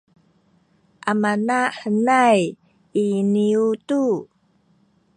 [1.11, 2.39] amanahenay
[3.03, 4.01] iniyu tu